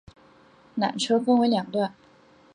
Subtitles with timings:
[0.77, 1.93] 缆车分成两段